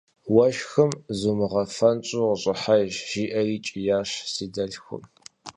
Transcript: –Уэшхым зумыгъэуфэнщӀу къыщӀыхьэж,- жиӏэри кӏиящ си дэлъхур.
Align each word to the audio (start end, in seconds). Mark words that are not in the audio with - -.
–Уэшхым 0.35 0.91
зумыгъэуфэнщӀу 1.19 2.27
къыщӀыхьэж,- 2.27 2.91
жиӏэри 3.09 3.57
кӏиящ 3.65 4.09
си 4.31 4.45
дэлъхур. 4.53 5.03